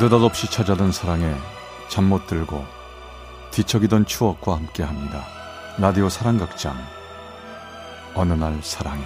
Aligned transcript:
느닷없이 0.00 0.48
찾아든 0.48 0.92
사랑에 0.92 1.34
잠 1.88 2.04
못 2.04 2.28
들고 2.28 2.64
뒤척이던 3.50 4.06
추억과 4.06 4.54
함께합니다. 4.54 5.24
라디오 5.76 6.08
사랑극장. 6.08 6.76
어느 8.14 8.32
날 8.32 8.60
사랑이 8.62 9.02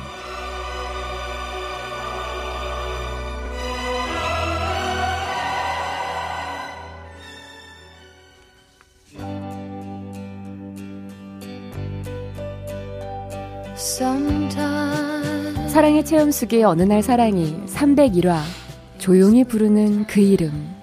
사랑의 15.68 16.04
체험 16.04 16.30
속의 16.30 16.65
어느 16.65 16.82
날 16.82 17.02
사랑이 17.02 17.65
301화 17.66 18.40
조용히 18.98 19.43
부르는 19.43 20.06
그 20.06 20.20
이름 20.20 20.81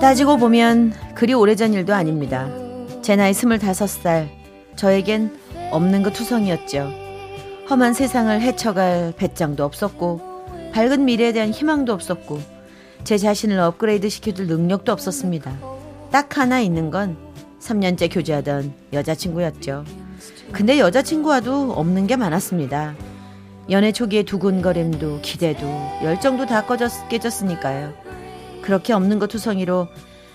따지고 0.00 0.38
보면 0.38 0.94
그리 1.14 1.34
오래전 1.34 1.74
일도 1.74 1.94
아닙니다. 1.94 2.48
제 3.02 3.16
나이 3.16 3.34
스물다섯 3.34 3.88
살 3.88 4.30
저에겐 4.74 5.36
없는 5.70 6.02
것 6.02 6.12
투성이었죠. 6.14 6.90
험한 7.68 7.92
세상을 7.92 8.40
헤쳐갈 8.40 9.12
배짱도 9.16 9.62
없었고 9.62 10.20
밝은 10.72 11.04
미래에 11.04 11.32
대한 11.32 11.50
희망도 11.50 11.92
없었고 11.92 12.40
제 13.04 13.18
자신을 13.18 13.58
업그레이드 13.58 14.08
시켜줄 14.08 14.46
능력도 14.46 14.90
없었습니다. 14.90 15.56
딱 16.10 16.38
하나 16.38 16.60
있는 16.60 16.90
건 16.90 17.16
3년째 17.60 18.12
교제하던 18.12 18.72
여자친구였죠. 18.92 19.84
근데 20.52 20.78
여자친구와도 20.78 21.72
없는 21.72 22.06
게 22.06 22.16
많았습니다. 22.16 22.94
연애 23.70 23.92
초기에 23.92 24.24
두근거림도 24.24 25.20
기대도 25.22 25.64
열정도 26.02 26.44
다 26.44 26.66
꺼졌, 26.66 26.90
깨졌으니까요. 27.08 27.94
그렇게 28.62 28.92
없는 28.92 29.20
것 29.20 29.28
투성이로 29.28 29.86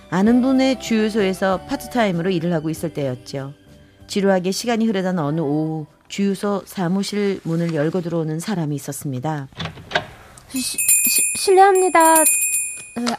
아는 0.10 0.42
분의 0.42 0.80
주유소에서 0.80 1.62
파트타임으로 1.68 2.30
일을 2.30 2.54
하고 2.54 2.70
있을 2.70 2.94
때였죠. 2.94 3.54
지루하게 4.08 4.52
시간이 4.52 4.86
흐르던 4.86 5.20
어느 5.20 5.42
오후 5.42 5.86
주유소 6.08 6.62
사무실 6.66 7.42
문을 7.44 7.74
열고 7.74 8.02
들어오는 8.02 8.40
사람이 8.40 8.74
있었습니다. 8.76 9.50
시, 10.50 10.62
시, 10.62 10.78
실례합니다. 11.38 12.24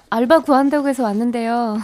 알바 0.09 0.41
구한다고 0.41 0.89
해서 0.89 1.03
왔는데요. 1.03 1.79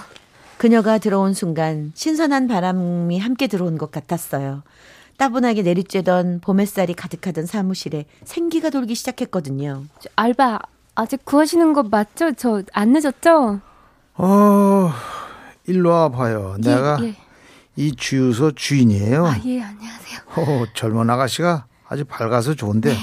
그녀가 0.57 0.97
들어온 0.97 1.35
순간 1.35 1.93
신선한 1.95 2.49
바람이 2.49 3.19
함께 3.19 3.47
들어온 3.47 3.77
것 3.77 3.91
같았어요. 3.91 4.63
따분하게 5.27 5.63
내리쬐던 5.63 6.43
봄 6.43 6.59
햇살이 6.59 6.95
가득하던 6.95 7.47
사무실에 7.47 8.07
생기가 8.25 8.71
돌기 8.71 8.97
시작했거든요. 8.97 9.85
알바 10.17 10.59
아직 10.97 11.25
구하시는 11.25 11.73
거 11.75 11.85
맞죠? 11.85 12.33
저 12.33 12.65
안 12.73 12.93
늦었죠? 12.93 13.61
어, 14.17 14.91
일로 15.69 15.91
와봐요. 15.91 16.57
예, 16.59 16.69
내가 16.69 16.99
예. 17.05 17.15
이 17.77 17.95
주유소 17.95 18.51
주인이에요. 18.51 19.25
아, 19.25 19.37
예, 19.45 19.63
안녕하세요. 19.63 20.19
어, 20.35 20.65
젊은 20.75 21.09
아가씨가 21.09 21.67
아주 21.87 22.05
밝아서 22.05 22.55
좋은데. 22.55 22.91
네. 22.91 22.99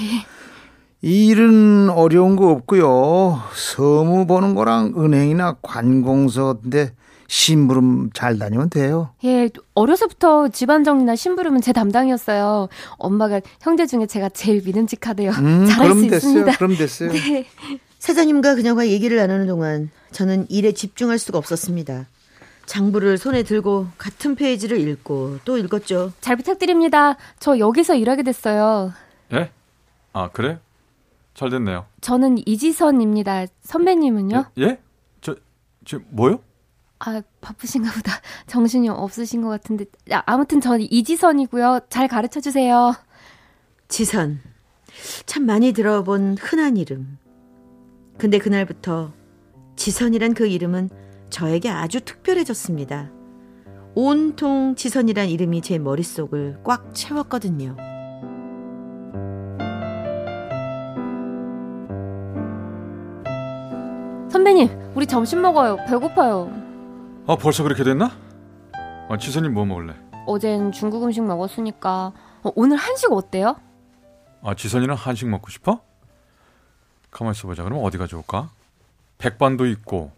이 1.00 1.28
일은 1.28 1.88
어려운 1.88 2.36
거 2.36 2.50
없고요. 2.50 3.40
서무 3.54 4.26
보는 4.26 4.54
거랑 4.54 4.92
은행이나 4.98 5.56
관공서인데 5.62 6.92
심부름 7.34 8.10
잘 8.12 8.40
다니면 8.40 8.70
돼요. 8.70 9.10
예, 9.22 9.48
어려서부터 9.74 10.48
집안 10.48 10.82
정리나 10.82 11.14
심부름은 11.14 11.60
제 11.60 11.72
담당이었어요. 11.72 12.68
엄마가 12.98 13.40
형제 13.60 13.86
중에 13.86 14.06
제가 14.06 14.30
제일 14.30 14.60
믿음직하대요. 14.64 15.30
음, 15.30 15.64
잘할 15.70 15.94
수 15.94 16.00
됐어요. 16.08 16.16
있습니다. 16.16 16.58
그럼 16.58 16.76
됐어요. 16.76 17.12
네. 17.12 17.46
사장님과 18.00 18.56
그녀가 18.56 18.88
얘기를 18.88 19.16
나누는 19.16 19.46
동안 19.46 19.90
저는 20.10 20.46
일에 20.50 20.72
집중할 20.72 21.20
수가 21.20 21.38
없었습니다. 21.38 22.08
장부를 22.66 23.16
손에 23.16 23.44
들고 23.44 23.86
같은 23.96 24.34
페이지를 24.34 24.80
읽고 24.80 25.38
또 25.44 25.56
읽었죠. 25.56 26.12
잘 26.20 26.34
부탁드립니다. 26.34 27.16
저 27.38 27.60
여기서 27.60 27.94
일하게 27.94 28.24
됐어요. 28.24 28.92
예? 29.34 29.52
아, 30.12 30.30
그래? 30.30 30.58
잘 31.34 31.50
됐네요. 31.50 31.86
저는 32.00 32.38
이지선입니다. 32.44 33.46
선배님은요? 33.62 34.46
예? 34.58 34.62
예? 34.62 34.80
저, 35.20 35.36
저, 35.84 36.00
뭐요? 36.10 36.40
아, 37.00 37.22
바쁘신가 37.40 37.90
보다. 37.92 38.12
정신이 38.46 38.88
없으신 38.88 39.42
것 39.42 39.48
같은데. 39.48 39.86
아, 40.12 40.22
아무튼 40.26 40.60
저는 40.60 40.86
이지선이고요. 40.90 41.80
잘 41.88 42.08
가르쳐 42.08 42.40
주세요. 42.40 42.94
지선. 43.88 44.40
참 45.24 45.46
많이 45.46 45.72
들어본 45.72 46.36
흔한 46.38 46.76
이름. 46.76 47.18
근데 48.18 48.38
그날부터 48.38 49.12
지선이란 49.76 50.34
그 50.34 50.46
이름은 50.46 50.90
저에게 51.30 51.70
아주 51.70 52.02
특별해졌습니다. 52.02 53.10
온통 53.94 54.74
지선이란 54.76 55.28
이름이 55.30 55.62
제 55.62 55.78
머릿속을 55.78 56.60
꽉 56.62 56.94
채웠거든요. 56.94 57.76
선배님, 64.30 64.92
우리 64.94 65.06
점심 65.06 65.40
먹어요. 65.40 65.76
배고파요. 65.88 66.59
아, 67.30 67.36
벌써 67.36 67.62
그렇게 67.62 67.84
됐나? 67.84 68.10
아, 69.08 69.16
지선님 69.16 69.54
뭐 69.54 69.64
먹을래? 69.64 69.94
어젠 70.26 70.72
중국 70.72 71.04
음식 71.04 71.22
먹었으니까 71.22 72.12
어, 72.42 72.52
오늘 72.56 72.76
한식 72.76 73.12
어때요? 73.12 73.54
아, 74.42 74.56
지선이는 74.56 74.96
한식 74.96 75.28
먹고 75.28 75.48
싶어? 75.48 75.80
가만 77.12 77.30
있어보자. 77.30 77.62
그럼 77.62 77.84
어디가 77.84 78.08
좋을까? 78.08 78.50
백반도 79.18 79.66
있고 79.66 80.10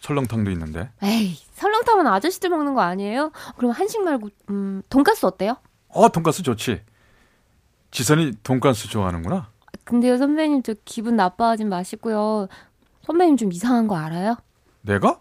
설렁탕도 0.00 0.50
있는데. 0.50 0.90
에이, 1.04 1.36
설렁탕은 1.52 2.08
아저씨들 2.08 2.50
먹는 2.50 2.74
거 2.74 2.80
아니에요? 2.80 3.30
그럼 3.56 3.70
한식 3.70 4.02
말고 4.02 4.30
음, 4.50 4.82
돈가스 4.90 5.24
어때요? 5.24 5.58
어, 5.90 6.08
돈가스 6.08 6.42
좋지. 6.42 6.82
지선이 7.92 8.38
돈가스 8.42 8.88
좋아하는구나. 8.88 9.46
근데요, 9.84 10.18
선배님 10.18 10.64
저 10.64 10.74
기분 10.84 11.14
나빠하지 11.14 11.66
마시고요. 11.66 12.48
선배님 13.02 13.36
좀 13.36 13.52
이상한 13.52 13.86
거 13.86 13.96
알아요? 13.96 14.34
내가? 14.80 15.20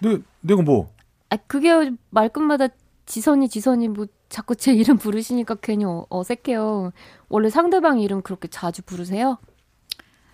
내, 0.00 0.18
내가 0.40 0.62
뭐? 0.62 0.92
아, 1.30 1.36
그게 1.36 1.70
말끝마다 2.10 2.68
지선이, 3.06 3.48
지선이 3.48 3.88
뭐 3.88 4.06
자꾸 4.28 4.54
제 4.56 4.72
이름 4.72 4.98
부르시니까 4.98 5.56
괜히 5.56 5.84
어, 5.84 6.06
어색해요. 6.10 6.92
원래 7.28 7.50
상대방 7.50 8.00
이름 8.00 8.22
그렇게 8.22 8.48
자주 8.48 8.82
부르세요? 8.82 9.38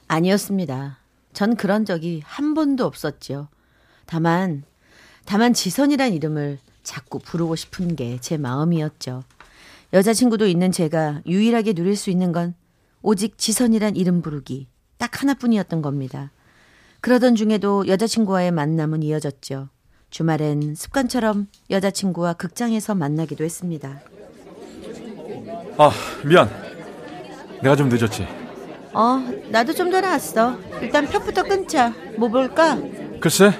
아니었습니다. 0.09 0.99
전 1.33 1.57
그런 1.57 1.85
적이 1.85 2.23
한 2.25 2.55
번도 2.55 2.85
없었죠. 2.85 3.49
다만, 4.07 4.65
다만 5.25 5.53
지선이란 5.55 6.13
이름을 6.13 6.59
자꾸 6.83 7.19
부르고 7.19 7.57
싶은 7.57 7.97
게 7.97 8.19
제 8.21 8.37
마음이었죠. 8.37 9.23
여자친구도 9.93 10.47
있는 10.47 10.73
제가 10.73 11.23
유일하게 11.27 11.73
누릴 11.73 11.97
수 11.97 12.11
있는 12.11 12.33
건 12.33 12.55
오직 13.03 13.39
지선이란 13.39 13.97
이름 13.97 14.23
부르기 14.23 14.69
딱 14.99 15.23
하나뿐이었던 15.23 15.83
겁니다. 15.83 16.31
그러던 17.05 17.35
중에도 17.35 17.87
여자친구와의 17.87 18.51
만남은 18.51 19.03
이어졌죠. 19.03 19.69
주말엔 20.09 20.75
습관처럼 20.75 21.49
여자친구와 21.69 22.33
극장에서 22.33 22.95
만나기도 22.95 23.45
했습니다. 23.45 24.01
아, 25.77 25.91
미안. 26.25 26.49
내가 27.63 27.77
좀 27.77 27.91
늦었지. 27.91 28.27
어, 28.95 29.19
나도 29.51 29.75
좀 29.75 29.91
더 29.91 30.01
나왔어. 30.01 30.57
일단 30.81 31.05
표부터 31.07 31.43
끊자. 31.43 31.93
뭐 32.17 32.31
볼까? 32.31 32.79
글쎄, 33.21 33.51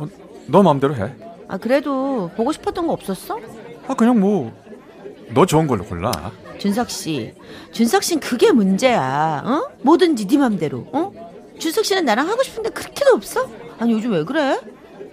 어, 0.00 0.08
너 0.48 0.64
마음대로 0.64 0.96
해. 0.96 1.14
아, 1.46 1.58
그래도 1.58 2.32
보고 2.36 2.50
싶었던 2.50 2.84
거 2.88 2.92
없었어? 2.94 3.38
아, 3.86 3.94
그냥 3.94 4.18
뭐, 4.18 4.52
너 5.32 5.46
좋은 5.46 5.68
걸로 5.68 5.84
골라. 5.84 6.10
준석 6.58 6.90
씨, 6.90 7.32
준석 7.70 8.02
씨는 8.02 8.18
그게 8.18 8.50
문제야. 8.50 9.40
어? 9.46 9.70
뭐든지 9.82 10.26
네 10.26 10.36
맘대로. 10.36 10.88
어? 10.92 11.21
준석 11.62 11.84
씨는 11.84 12.04
나랑 12.04 12.28
하고 12.28 12.42
싶은데 12.42 12.70
그렇게도 12.70 13.12
없어? 13.14 13.48
아니 13.78 13.92
요즘 13.92 14.10
왜 14.10 14.24
그래? 14.24 14.60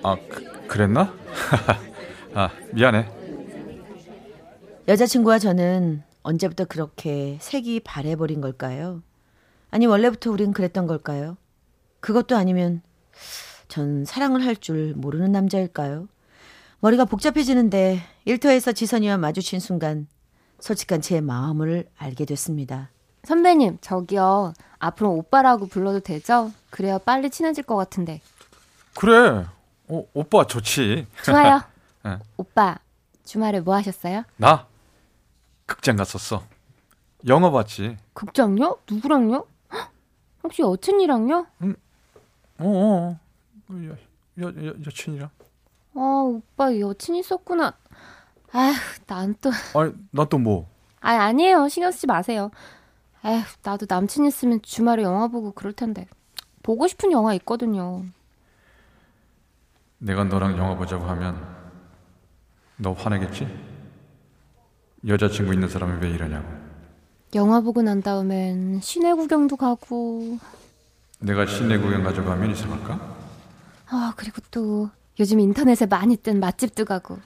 아 0.01 0.18
그, 0.28 0.68
그랬나? 0.68 1.13
아 2.34 2.50
미안해. 2.74 3.07
여자친구와 4.88 5.38
저는 5.38 6.01
언제부터 6.24 6.66
그렇게 6.66 7.38
색이 7.40 7.81
바래버린 7.81 8.42
걸까요? 8.42 9.04
아니 9.69 9.86
원래부터 9.86 10.31
우린 10.31 10.51
그랬던 10.51 10.88
걸까요? 10.88 11.38
그것도 12.00 12.36
아니면 12.36 12.81
전 13.68 14.04
사랑을 14.04 14.44
할 14.44 14.56
줄 14.56 14.96
모르는 14.96 15.31
남자일까요? 15.31 16.07
머리가 16.80 17.06
복잡해지는데 17.06 18.01
일터에서 18.25 18.72
지선이와 18.72 19.18
마주친 19.18 19.60
순간 19.60 20.07
솔직한 20.60 21.01
제 21.01 21.22
마음을 21.22 21.86
알게 21.96 22.25
됐습니다. 22.25 22.90
선배님, 23.24 23.77
저기요. 23.81 24.54
앞으로 24.80 25.12
오빠라고 25.12 25.68
불러도 25.68 26.00
되죠? 26.00 26.51
그래야 26.69 26.98
빨리 26.98 27.30
친해질 27.30 27.63
것 27.63 27.75
같은데. 27.75 28.21
그래. 28.98 29.45
어, 29.89 30.04
오빠 30.13 30.45
좋지. 30.45 31.07
좋아요. 31.24 31.62
네. 32.06 32.18
오빠, 32.38 32.77
주말에 33.25 33.60
뭐 33.60 33.75
하셨어요? 33.75 34.24
나? 34.38 34.68
극장 35.66 35.95
갔었어. 35.98 36.44
영화 37.27 37.51
봤지. 37.51 37.98
극장요? 38.13 38.77
누구랑요? 38.89 39.45
헉, 39.74 39.92
혹시 40.44 40.62
여친이랑요? 40.62 41.45
어, 42.60 42.63
어. 42.65 43.19
여, 43.72 43.95
여, 44.42 44.48
여, 44.65 44.74
여친이랑. 44.86 45.30
아, 45.95 46.00
오빠 46.00 46.77
여친 46.77 47.15
있었구나. 47.15 47.74
아휴, 48.51 48.74
난 49.06 49.36
또. 49.42 49.51
아니, 49.75 49.94
나또 50.12 50.38
뭐? 50.38 50.68
아, 51.01 51.12
아니에요. 51.12 51.68
신경 51.68 51.92
쓰지 51.92 52.07
마세요. 52.07 52.51
에휴, 53.25 53.44
나도 53.63 53.86
남친 53.89 54.25
있으면 54.25 54.62
주말에 54.62 55.04
영화 55.04 55.27
보고 55.27 55.51
그럴 55.51 55.74
텐데. 55.74 56.07
보고 56.63 56.88
싶은 56.88 57.12
영화 57.12 57.33
있거든요. 57.36 58.04
내가 59.98 60.24
너랑 60.24 60.57
영화 60.57 60.75
보자고 60.75 61.06
하면 61.06 61.45
너 62.77 62.94
화내겠지? 62.94 63.48
여자친구 65.07 65.54
있는 65.54 65.68
사람이 65.68 66.01
왜 66.01 66.10
이러냐고. 66.12 66.48
영화 67.36 67.62
보고 67.62 67.81
난 67.81 68.01
다음엔 68.01 68.80
시내 68.81 69.13
구경도 69.13 69.57
가고. 69.57 70.38
내가 71.19 71.45
시내 71.45 71.77
구경 71.77 72.04
가져가면 72.04 72.51
이상할까? 72.51 73.18
아, 73.88 74.13
그리고 74.15 74.42
또 74.51 74.89
요즘 75.19 75.39
인터넷에 75.39 75.86
많이 75.86 76.15
뜬 76.15 76.39
맛집도 76.39 76.86
가고. 76.86 77.19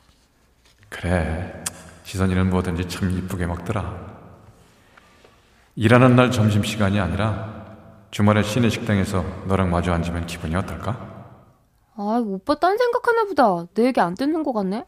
그래. 0.90 1.64
지선이는 2.04 2.50
뭐든지 2.50 2.88
참 2.90 3.12
이쁘게 3.12 3.46
먹더라. 3.46 4.13
일하는 5.76 6.16
날 6.16 6.32
점심시간이 6.32 7.00
아니라 7.00 7.64
주말에 8.12 8.44
시내 8.44 8.70
식당에서 8.70 9.24
너랑 9.48 9.72
마주 9.72 9.92
앉으면 9.92 10.28
기분이 10.28 10.56
어떨까? 10.56 11.12
아, 11.96 12.22
오빠 12.24 12.56
딴 12.56 12.78
생각하나 12.78 13.26
보다. 13.26 13.66
내 13.74 13.86
얘기 13.86 14.00
안 14.00 14.14
듣는 14.16 14.44
것 14.44 14.54
같네. 14.54 14.86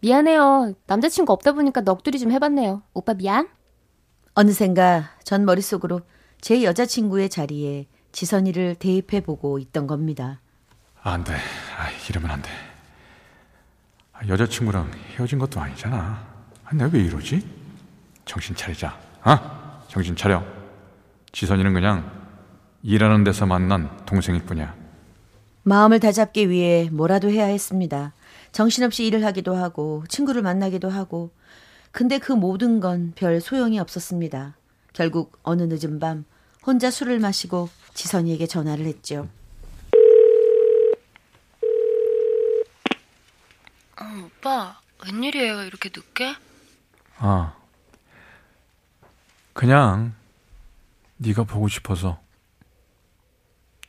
미안해요. 0.00 0.74
남자친구 0.86 1.32
없다 1.32 1.52
보니까 1.52 1.80
넋두리 1.82 2.18
좀 2.18 2.32
해봤네요. 2.32 2.82
오빠 2.94 3.14
미안? 3.14 3.48
어느샌가 4.34 5.10
전 5.24 5.44
머릿속으로 5.44 6.00
제 6.40 6.62
여자친구의 6.62 7.28
자리에 7.28 7.86
지선이를 8.12 8.76
대입해보고 8.76 9.58
있던 9.58 9.86
겁니다. 9.86 10.40
아, 11.02 11.12
안 11.12 11.24
돼. 11.24 11.34
아, 11.34 11.88
이러면 12.08 12.30
안 12.30 12.42
돼. 12.42 12.50
아, 14.12 14.26
여자친구랑 14.26 14.90
헤어진 15.16 15.38
것도 15.38 15.60
아니잖아. 15.60 16.24
아, 16.64 16.74
내가 16.74 16.90
왜 16.92 17.00
이러지? 17.02 17.44
정신 18.24 18.54
차리자. 18.54 18.96
아, 19.22 19.57
정신 19.98 20.14
차려. 20.14 20.44
지선이는 21.32 21.74
그냥 21.74 22.08
일하는 22.84 23.24
데서 23.24 23.46
만난 23.46 23.90
동생일 24.06 24.44
뿐이야. 24.44 24.72
마음을 25.64 25.98
다잡기 25.98 26.50
위해 26.50 26.88
뭐라도 26.92 27.28
해야 27.30 27.46
했습니다. 27.46 28.12
정신없이 28.52 29.04
일을 29.06 29.24
하기도 29.24 29.56
하고 29.56 30.04
친구를 30.08 30.42
만나기도 30.42 30.88
하고 30.88 31.32
근데 31.90 32.18
그 32.20 32.30
모든 32.32 32.78
건 32.78 33.12
별 33.16 33.40
소용이 33.40 33.80
없었습니다. 33.80 34.54
결국 34.92 35.36
어느 35.42 35.64
늦은 35.68 35.98
밤 35.98 36.24
혼자 36.64 36.92
술을 36.92 37.18
마시고 37.18 37.68
지선이에게 37.94 38.46
전화를 38.46 38.86
했죠. 38.86 39.26
어, 44.00 44.04
오빠, 44.26 44.78
웬일이에요? 45.04 45.64
이렇게 45.64 45.90
늦게? 45.92 46.36
아, 47.18 47.54
그냥 49.58 50.14
네가 51.16 51.42
보고 51.42 51.66
싶어서 51.66 52.20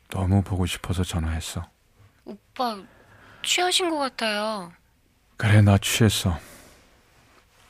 너무 0.10 0.42
보고 0.42 0.66
싶어서 0.66 1.04
전화했어. 1.04 1.63
오빠, 2.25 2.75
취하신 3.44 3.92
것 3.92 4.00
같아요. 4.00 4.74
그래, 5.38 5.62
나 5.62 5.77
취했어. 5.77 6.39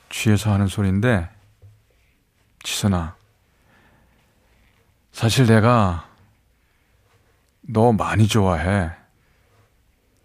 취해서 0.09 0.53
하는 0.53 0.67
소린데, 0.67 1.29
지선아. 2.63 3.17
사실 5.11 5.45
내가 5.45 6.09
너 7.59 7.91
많이 7.91 8.29
좋아해. 8.29 8.91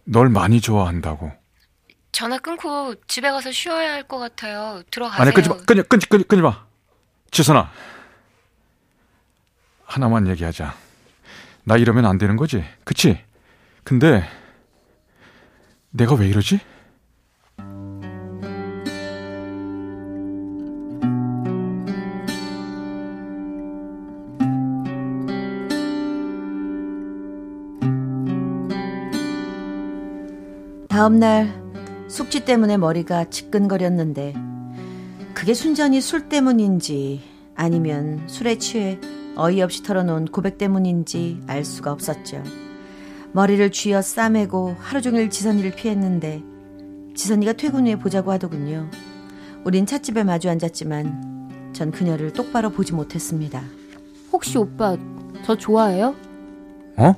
널 0.05 0.29
많이 0.29 0.61
좋아한다고. 0.61 1.33
전화 2.13 2.39
끊고 2.39 2.95
집에 3.09 3.33
가서 3.33 3.51
쉬어야 3.51 3.95
할 3.95 4.05
것 4.07 4.21
같아요. 4.21 4.85
들어가세요. 4.93 5.23
아니, 5.23 5.35
끊지 5.35 5.49
마, 5.49 5.57
끊지, 5.57 5.83
끊지, 5.83 6.07
끊지, 6.07 6.25
끊지 6.29 6.41
마. 6.41 6.64
지선아. 7.35 7.69
하나만 9.87 10.29
얘기하자. 10.29 10.73
나 11.65 11.77
이러면 11.77 12.07
안 12.07 12.17
되는 12.17 12.37
거지? 12.37 12.65
그치? 12.85 13.19
근데, 13.83 14.23
내가 15.91 16.15
왜 16.15 16.29
이러지? 16.29 16.61
다음 30.89 31.19
날 31.19 31.53
숙취 32.07 32.45
때문에 32.45 32.77
머리가 32.77 33.25
지끈거렸는데 33.25 34.54
그게 35.35 35.53
순전히 35.53 36.01
술 36.01 36.29
때문인지 36.29 37.23
아니면 37.57 38.23
술에 38.29 38.57
취해 38.59 38.99
어이없이 39.37 39.83
털어놓은 39.83 40.27
고백 40.27 40.59
때문인지 40.59 41.43
알 41.47 41.65
수가 41.65 41.93
없었죠. 41.93 42.43
머리를 43.33 43.71
쥐어 43.73 44.01
싸매고 44.01 44.77
하루 44.79 45.03
종일 45.03 45.29
지선이를 45.29 45.73
피했는데 45.73 46.43
지선이가 47.17 47.55
퇴근 47.55 47.87
후에 47.87 47.97
보자고 47.97 48.31
하더군요. 48.31 48.89
우린 49.65 49.87
찻집에 49.87 50.23
마주 50.23 50.49
앉았지만 50.49 51.73
전 51.73 51.91
그녀를 51.91 52.33
똑바로 52.33 52.71
보지 52.71 52.93
못했습니다. 52.93 53.63
혹시 54.33 54.57
오빠 54.57 54.97
저 55.45 55.57
좋아해요? 55.57 56.15
어? 56.97 57.13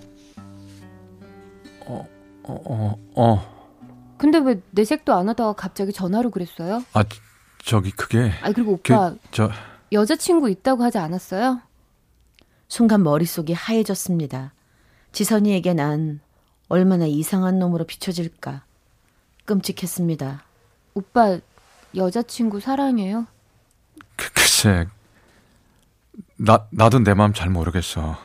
어, 1.86 2.08
어, 2.44 2.60
어, 2.64 2.96
어. 3.14 3.56
근데 4.16 4.38
왜 4.38 4.60
내색도 4.70 5.12
안 5.12 5.28
하다가 5.28 5.52
갑자기 5.52 5.92
전화로 5.92 6.30
그랬어요? 6.30 6.82
아, 6.94 7.04
저기, 7.66 7.90
그게. 7.90 8.32
아 8.42 8.52
그리고 8.52 8.74
오빠 8.74 9.10
그, 9.10 9.18
저, 9.32 9.50
여자친구 9.90 10.48
있다고 10.50 10.84
하지 10.84 10.98
않았어요? 10.98 11.60
순간 12.68 13.02
머릿속이 13.02 13.54
하얘졌습니다. 13.54 14.52
지선이에게 15.10 15.74
난 15.74 16.20
얼마나 16.68 17.06
이상한 17.06 17.58
놈으로 17.58 17.84
비춰질까. 17.84 18.62
끔찍했습니다. 19.46 20.44
오빠 20.94 21.38
여자친구 21.96 22.60
사랑해요? 22.60 23.26
그, 24.14 24.32
글쎄. 24.32 24.86
나, 26.36 26.68
나도 26.70 27.00
내 27.00 27.14
마음 27.14 27.32
잘 27.32 27.50
모르겠어. 27.50 28.16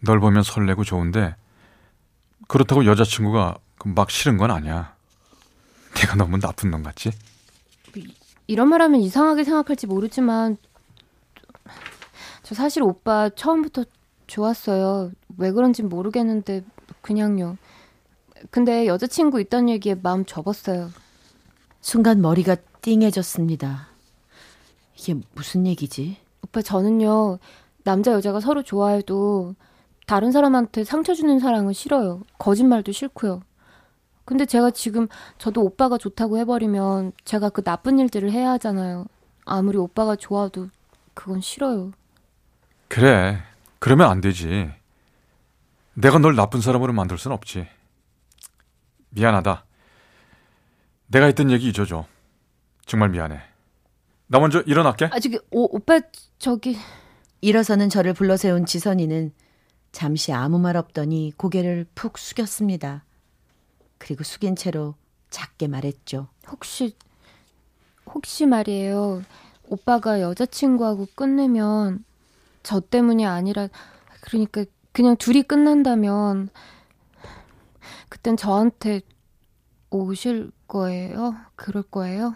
널 0.00 0.18
보면 0.18 0.42
설레고 0.42 0.84
좋은데, 0.84 1.36
그렇다고 2.48 2.86
여자친구가 2.86 3.54
막 3.84 4.10
싫은 4.10 4.38
건 4.38 4.50
아니야. 4.50 4.94
내가 5.94 6.16
너무 6.16 6.38
나쁜 6.40 6.70
놈 6.70 6.82
같지? 6.82 7.12
이런 8.46 8.68
말하면 8.68 9.00
이상하게 9.00 9.44
생각할지 9.44 9.86
모르지만 9.86 10.56
저 12.42 12.54
사실 12.54 12.82
오빠 12.82 13.30
처음부터 13.30 13.84
좋았어요. 14.26 15.12
왜 15.38 15.52
그런진 15.52 15.88
모르겠는데 15.88 16.64
그냥요. 17.00 17.56
근데 18.50 18.86
여자친구 18.86 19.40
있다는 19.40 19.68
얘기에 19.70 19.96
마음 19.96 20.24
접었어요. 20.24 20.90
순간 21.80 22.20
머리가 22.20 22.56
띵해졌습니다. 22.82 23.88
이게 24.98 25.14
무슨 25.34 25.66
얘기지? 25.66 26.16
오빠 26.42 26.62
저는요 26.62 27.38
남자 27.84 28.12
여자가 28.12 28.40
서로 28.40 28.62
좋아해도 28.62 29.54
다른 30.06 30.32
사람한테 30.32 30.84
상처 30.84 31.14
주는 31.14 31.38
사랑은 31.38 31.72
싫어요. 31.72 32.22
거짓말도 32.38 32.92
싫고요. 32.92 33.42
근데 34.24 34.46
제가 34.46 34.70
지금 34.70 35.08
저도 35.38 35.62
오빠가 35.62 35.98
좋다고 35.98 36.38
해버리면 36.38 37.12
제가 37.24 37.48
그 37.50 37.62
나쁜 37.62 37.98
일들을 37.98 38.30
해야 38.30 38.50
하잖아요. 38.52 39.06
아무리 39.44 39.78
오빠가 39.78 40.16
좋아도 40.16 40.68
그건 41.14 41.40
싫어요. 41.40 41.92
그래. 42.88 43.42
그러면 43.78 44.10
안 44.10 44.20
되지. 44.20 44.70
내가 45.94 46.18
널 46.18 46.36
나쁜 46.36 46.60
사람으로 46.60 46.92
만들 46.92 47.18
순 47.18 47.32
없지. 47.32 47.66
미안하다. 49.10 49.64
내가 51.08 51.26
했던 51.26 51.50
얘기 51.50 51.68
잊어줘. 51.68 52.06
정말 52.86 53.10
미안해. 53.10 53.40
나 54.28 54.38
먼저 54.38 54.60
일어날게. 54.60 55.06
아 55.06 55.18
저기 55.18 55.38
오, 55.50 55.76
오빠 55.76 56.00
저기 56.38 56.76
일어서는 57.40 57.90
저를 57.90 58.14
불러세운 58.14 58.64
지선이는 58.64 59.32
잠시 59.90 60.32
아무 60.32 60.58
말 60.58 60.76
없더니 60.76 61.32
고개를 61.36 61.86
푹 61.94 62.16
숙였습니다. 62.16 63.04
그리고 64.02 64.24
숙인 64.24 64.56
채로 64.56 64.96
작게 65.30 65.68
말했죠. 65.68 66.26
혹시 66.48 66.96
혹시 68.04 68.46
말이에요. 68.46 69.22
오빠가 69.68 70.20
여자친구하고 70.20 71.06
끝내면 71.14 72.04
저 72.64 72.80
때문이 72.80 73.24
아니라 73.24 73.68
그러니까 74.22 74.64
그냥 74.90 75.16
둘이 75.16 75.44
끝난다면 75.44 76.48
그땐 78.08 78.36
저한테 78.36 79.02
오실 79.90 80.50
거예요? 80.66 81.36
그럴 81.54 81.84
거예요? 81.84 82.34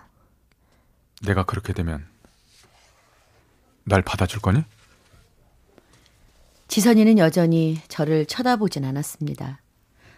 내가 1.26 1.44
그렇게 1.44 1.72
되면 1.72 2.06
날 3.82 4.02
받아줄 4.02 4.40
거니? 4.40 4.62
지선이는 6.68 7.18
여전히 7.18 7.80
저를 7.88 8.24
쳐다보진 8.24 8.84
않았습니다. 8.84 9.60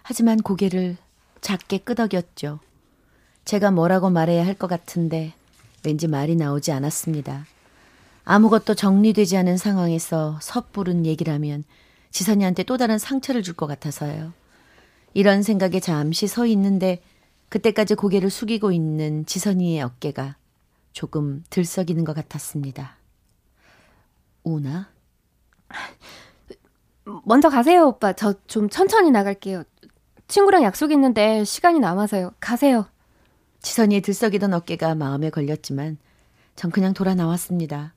하지만 0.02 0.36
고개를 0.42 0.98
작게 1.40 1.78
끄덕였죠. 1.78 2.60
제가 3.44 3.70
뭐라고 3.70 4.10
말해야 4.10 4.44
할 4.44 4.54
것 4.54 4.66
같은데 4.66 5.34
왠지 5.84 6.06
말이 6.08 6.36
나오지 6.36 6.72
않았습니다. 6.72 7.46
아무것도 8.24 8.74
정리되지 8.74 9.36
않은 9.38 9.56
상황에서 9.56 10.38
섣부른 10.42 11.06
얘기라면 11.06 11.64
지선이한테 12.10 12.64
또 12.64 12.76
다른 12.76 12.98
상처를 12.98 13.42
줄 13.42 13.54
것 13.54 13.66
같아서요. 13.66 14.32
이런 15.14 15.42
생각에 15.42 15.80
잠시 15.80 16.26
서 16.26 16.44
있는데 16.46 17.02
그때까지 17.48 17.94
고개를 17.94 18.28
숙이고 18.28 18.72
있는 18.72 19.24
지선이의 19.24 19.80
어깨가 19.82 20.36
조금 20.92 21.42
들썩이는 21.48 22.04
것 22.04 22.12
같았습니다. 22.14 22.96
우나? 24.44 24.90
먼저 27.24 27.48
가세요, 27.48 27.86
오빠. 27.86 28.12
저 28.12 28.34
좀 28.46 28.68
천천히 28.68 29.10
나갈게요. 29.10 29.64
친구랑 30.28 30.62
약속 30.62 30.92
있는데 30.92 31.42
시간이 31.44 31.80
남아서요. 31.80 32.32
가세요. 32.38 32.86
지선이의 33.62 34.02
들썩이던 34.02 34.52
어깨가 34.52 34.94
마음에 34.94 35.30
걸렸지만 35.30 35.98
전 36.54 36.70
그냥 36.70 36.92
돌아 36.92 37.14
나왔습니다. 37.14 37.94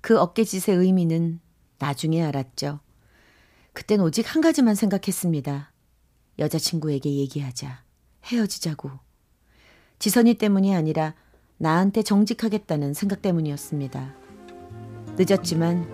그 0.00 0.18
어깨짓의 0.18 0.76
의미는 0.76 1.40
나중에 1.78 2.22
알았죠. 2.24 2.80
그땐 3.74 4.00
오직 4.00 4.34
한 4.34 4.40
가지만 4.40 4.74
생각했습니다. 4.74 5.70
여자친구에게 6.38 7.14
얘기하자. 7.14 7.82
헤어지자고. 8.24 8.90
지선이 9.98 10.34
때문이 10.34 10.74
아니라 10.74 11.14
나한테 11.58 12.02
정직하겠다는 12.02 12.94
생각 12.94 13.20
때문이었습니다. 13.20 14.14
늦었지만 15.18 15.86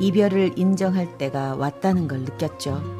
이별을 0.00 0.58
인정할 0.58 1.18
때가 1.18 1.56
왔다는 1.56 2.06
걸 2.06 2.20
느꼈죠. 2.20 2.97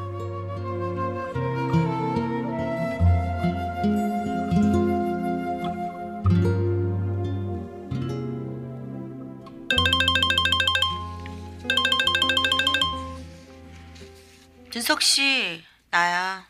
씨, 15.23 15.65
나야. 15.91 16.47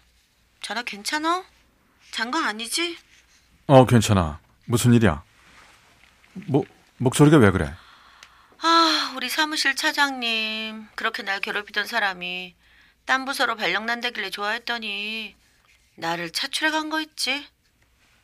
전화 0.61 0.83
괜찮아? 0.83 1.43
잔거 2.11 2.39
아니지? 2.39 2.99
어, 3.67 3.87
괜찮아. 3.87 4.41
무슨 4.67 4.93
일이야? 4.93 5.23
뭐, 6.35 6.65
목소리가 6.99 7.39
왜 7.39 7.51
그래? 7.51 7.73
아, 8.61 9.15
우리 9.17 9.31
사무실 9.31 9.75
차장님. 9.75 10.87
그렇게 10.97 11.23
날 11.23 11.41
괴롭히던 11.41 11.87
사람이 11.87 12.55
딴 13.07 13.25
부서로 13.25 13.57
발령난다길래 13.57 14.29
좋아했더니 14.29 15.35
나를 15.95 16.31
차출해 16.31 16.71
간 16.71 16.91
거 16.91 17.01
있지? 17.01 17.49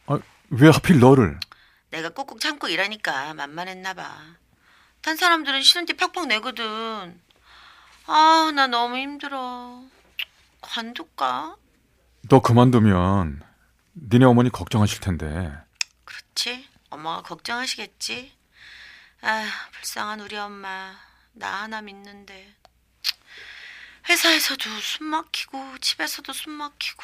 아, 0.09 0.19
왜 0.51 0.69
하필 0.69 0.99
너를? 1.01 1.41
내가 1.89 2.11
꾹꾹 2.11 2.39
참고 2.39 2.69
일하니까 2.69 3.33
만만했나 3.33 3.95
봐. 3.95 4.15
딴 5.01 5.17
사람들은 5.17 5.63
싫은 5.63 5.87
티 5.87 5.95
팍팍 5.95 6.27
내거든. 6.27 7.19
아, 8.05 8.53
나 8.55 8.67
너무 8.67 8.99
힘들어. 8.99 9.83
관둘까? 10.65 11.57
너 12.29 12.41
그만두면 12.41 13.43
니네 14.11 14.25
어머니 14.25 14.51
걱정하실 14.51 15.01
텐데. 15.01 15.53
그렇지. 16.05 16.69
엄마가 16.91 17.23
걱정하시겠지. 17.23 18.33
아휴, 19.23 19.47
불쌍한 19.73 20.21
우리 20.21 20.37
엄마. 20.37 20.95
나 21.33 21.63
하나 21.63 21.81
믿는데. 21.83 22.55
회사에서도 24.09 24.63
숨 24.81 25.07
막히고 25.07 25.79
집에서도 25.81 26.33
숨 26.33 26.53
막히고. 26.53 27.03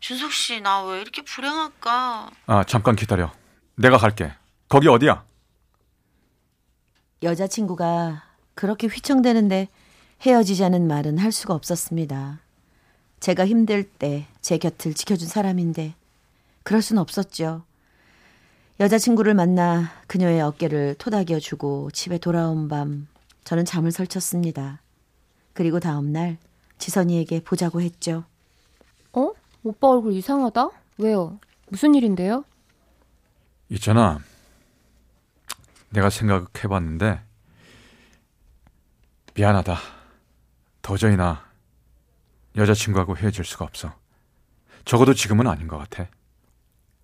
준석 0.00 0.32
씨, 0.32 0.60
나 0.60 0.84
왜 0.84 1.00
이렇게 1.00 1.22
불행할까? 1.22 2.30
아, 2.46 2.64
잠깐 2.64 2.94
기다려. 2.96 3.32
내가 3.74 3.98
갈게. 3.98 4.32
거기 4.68 4.88
어디야? 4.88 5.24
여자친구가 7.22 8.24
그렇게 8.54 8.86
휘청대는데 8.86 9.68
헤어지자는 10.22 10.86
말은 10.86 11.18
할 11.18 11.32
수가 11.32 11.54
없었습니다. 11.54 12.40
제가 13.20 13.46
힘들 13.46 13.84
때 13.84 14.26
제 14.40 14.56
곁을 14.56 14.94
지켜준 14.94 15.28
사람인데 15.28 15.94
그럴 16.62 16.80
순 16.80 16.96
없었죠. 16.96 17.64
여자친구를 18.80 19.34
만나 19.34 19.90
그녀의 20.06 20.40
어깨를 20.40 20.94
토닥여 20.94 21.38
주고 21.40 21.90
집에 21.90 22.16
돌아온 22.16 22.68
밤 22.68 23.08
저는 23.44 23.66
잠을 23.66 23.90
설쳤습니다. 23.92 24.80
그리고 25.52 25.80
다음 25.80 26.12
날 26.12 26.38
지선이에게 26.78 27.40
보자고 27.40 27.82
했죠. 27.82 28.24
어? 29.12 29.32
오빠 29.64 29.88
얼굴 29.88 30.12
이상하다? 30.14 30.70
왜요? 30.96 31.38
무슨 31.68 31.94
일인데요? 31.94 32.44
있잖아. 33.68 34.20
내가 35.90 36.08
생각해봤는데 36.08 37.20
미안하다. 39.34 39.76
도저히 40.80 41.16
나 41.16 41.47
여자친구하고 42.58 43.16
헤어질 43.16 43.44
수가 43.44 43.64
없어. 43.64 43.94
적어도 44.84 45.14
지금은 45.14 45.46
아닌 45.46 45.68
것 45.68 45.78
같아. 45.78 46.06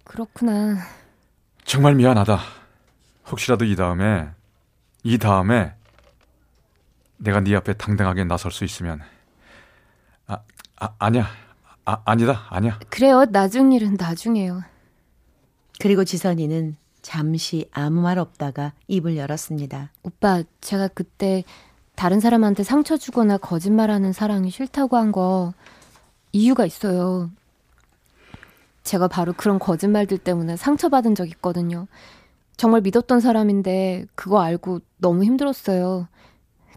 그렇구나. 0.04 0.76
정말 1.64 1.94
미안하다. 1.94 2.38
혹시라도 3.30 3.64
이 3.64 3.74
다음에 3.74 4.28
이 5.02 5.18
다음에 5.18 5.74
내가 7.16 7.40
네 7.40 7.54
앞에 7.56 7.74
당당하게 7.74 8.24
나설 8.24 8.50
수 8.52 8.64
있으면 8.64 9.00
아, 10.26 10.38
아 10.76 10.94
아니야. 10.98 11.26
아, 11.86 12.02
아니다. 12.04 12.46
아니야. 12.48 12.78
그래요. 12.88 13.26
나중 13.26 13.72
일은 13.72 13.96
나중에요. 13.98 14.62
그리고 15.80 16.04
지선이는 16.04 16.76
잠시 17.02 17.68
아무 17.72 18.00
말 18.00 18.18
없다가 18.18 18.72
입을 18.88 19.16
열었습니다. 19.16 19.90
오빠, 20.02 20.42
제가 20.62 20.88
그때 20.88 21.44
다른 21.94 22.20
사람한테 22.20 22.62
상처 22.64 22.96
주거나 22.96 23.38
거짓말하는 23.38 24.12
사랑이 24.12 24.50
싫다고 24.50 24.96
한 24.96 25.12
거 25.12 25.52
이유가 26.32 26.66
있어요. 26.66 27.30
제가 28.82 29.06
바로 29.08 29.32
그런 29.32 29.58
거짓말들 29.58 30.18
때문에 30.18 30.56
상처받은 30.56 31.14
적 31.14 31.28
있거든요. 31.30 31.86
정말 32.56 32.80
믿었던 32.82 33.20
사람인데 33.20 34.06
그거 34.14 34.40
알고 34.42 34.80
너무 34.98 35.24
힘들었어요. 35.24 36.08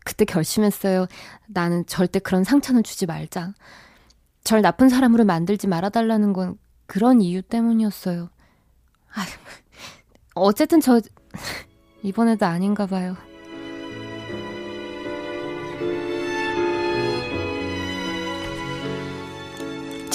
그때 0.06 0.24
결심했어요. 0.24 1.08
나는 1.48 1.86
절대 1.86 2.20
그런 2.20 2.44
상처는 2.44 2.84
주지 2.84 3.06
말자. 3.08 3.54
절 4.44 4.62
나쁜 4.62 4.88
사람으로 4.90 5.26
만들지 5.26 5.68
말아달라는 5.68 6.32
건 6.34 6.58
그런 6.86 7.22
이유 7.22 7.42
때문이었어요. 7.42 8.30
아, 9.16 9.26
어쨌든 10.36 10.80
저 10.80 11.02
이번에도 12.04 12.46
아닌가 12.46 12.86
봐요. 12.86 13.18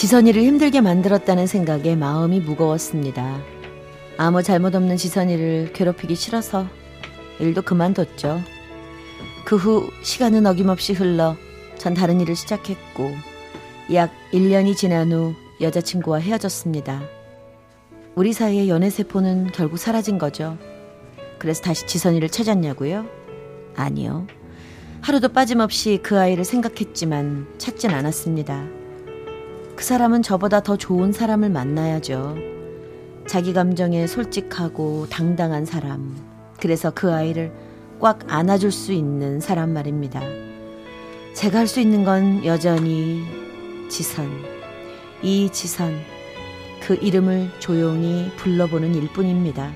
지선이를 0.03 0.43
힘들게 0.43 0.81
만들었다는 0.81 1.47
생각에 1.47 1.95
마음이 1.95 2.41
무거웠습니다. 2.41 3.41
아무 4.17 4.43
잘못 4.43 4.75
없는 4.75 4.97
지선이를 4.97 5.73
괴롭히기 5.73 6.17
싫어서 6.17 6.67
일도 7.39 7.63
그만뒀죠. 7.63 8.41
그 9.45 9.55
후 9.55 9.89
시간은 10.03 10.45
어김없이 10.45 10.93
흘러 10.93 11.37
전 11.79 11.95
다른 11.95 12.21
일을 12.21 12.35
시작했고 12.35 13.13
약 13.95 14.11
1년이 14.33 14.77
지난 14.77 15.13
후 15.13 15.35
여자친구와 15.61 16.19
헤어졌습니다. 16.19 17.01
우리 18.17 18.33
사이의 18.33 18.69
연애 18.69 18.91
세포는 18.91 19.53
결국 19.53 19.77
사라진 19.79 20.19
거죠. 20.19 20.59
그래서 21.39 21.63
다시 21.63 21.87
지선이를 21.87 22.29
찾았냐고요? 22.29 23.07
아니요. 23.77 24.27
하루도 25.01 25.29
빠짐없이 25.29 26.01
그 26.03 26.19
아이를 26.19 26.45
생각했지만 26.45 27.55
찾진 27.59 27.91
않았습니다. 27.91 28.82
그 29.77 29.85
사람은 29.85 30.23
저보다 30.23 30.63
더 30.63 30.77
좋은 30.77 31.13
사람을 31.13 31.51
만나야죠. 31.51 32.37
자기 33.27 33.53
감정에 33.53 34.07
솔직하고 34.07 35.07
당당한 35.09 35.65
사람. 35.65 36.17
그래서 36.61 36.91
그 36.95 37.13
아이를 37.13 37.53
꽉 38.01 38.21
안아줄 38.29 38.71
수 38.73 38.93
있는 38.93 39.41
사람 39.41 39.73
말입니다. 39.73 40.21
제가 41.35 41.61
할 41.61 41.67
수 41.67 41.81
있는 41.81 42.05
건 42.05 42.45
여전히 42.45 43.23
지선. 43.89 44.29
이 45.23 45.49
지선. 45.51 45.95
그 46.83 46.95
이름을 46.95 47.51
조용히 47.61 48.31
불러보는 48.37 48.95
일 48.95 49.09
뿐입니다. 49.13 49.71